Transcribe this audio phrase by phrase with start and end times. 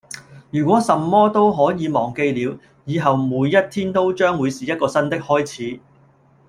[0.49, 5.79] 如果什麼都可以忘了，以後的每一天都將會是一個新的開始